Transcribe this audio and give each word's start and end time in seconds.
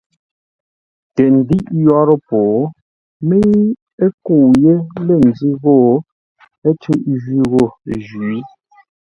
Tə 1.15 1.23
ndə́iʼ 1.35 1.65
yórə́ 1.85 2.17
po, 2.27 2.39
mə́i 3.27 3.51
ə́ 4.05 4.09
kə́u 4.25 4.47
yé 4.63 4.73
lə̂ 5.05 5.17
ńzʉ́ 5.27 5.51
ghô, 5.61 5.75
ə́ 6.67 6.71
cʉ́ʼ 6.81 6.99
jwí 7.21 7.37
ghô 7.51 7.63
jwǐ. 8.05 8.35